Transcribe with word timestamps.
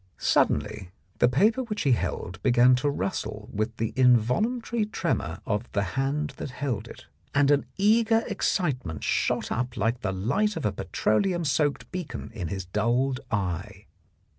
Suddenly 0.35 0.89
the 1.19 1.27
paper 1.29 1.61
which 1.61 1.83
he 1.83 1.91
held 1.91 2.41
began 2.41 2.73
to 2.77 2.89
rustle 2.89 3.47
with 3.53 3.77
the 3.77 3.93
involuntary 3.95 4.83
tremor 4.87 5.41
of 5.45 5.71
the 5.73 5.83
hand 5.93 6.31
that 6.37 6.49
held 6.49 6.87
it, 6.87 7.05
and 7.35 7.51
an 7.51 7.67
eager 7.77 8.23
excitement 8.25 9.03
shot 9.03 9.51
up 9.51 9.77
like 9.77 10.01
the 10.01 10.11
light 10.11 10.55
of 10.57 10.65
a 10.65 10.71
petroleum 10.71 11.45
soaked 11.45 11.91
beacon 11.91 12.31
in 12.33 12.47
his 12.47 12.65
dulled 12.65 13.19
eye. 13.29 13.85